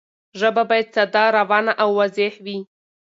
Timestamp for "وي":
2.45-2.57